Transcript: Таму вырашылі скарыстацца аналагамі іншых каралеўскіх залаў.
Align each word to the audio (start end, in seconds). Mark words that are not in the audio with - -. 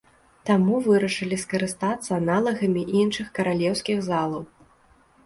Таму 0.49 0.77
вырашылі 0.85 1.37
скарыстацца 1.43 2.09
аналагамі 2.21 2.81
іншых 3.03 3.27
каралеўскіх 3.37 3.97
залаў. 4.09 4.43